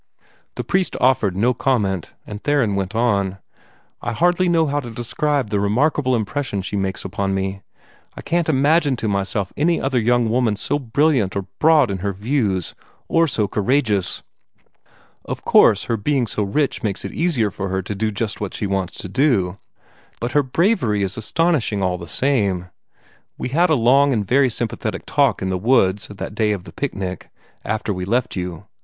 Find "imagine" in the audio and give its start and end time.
8.49-8.95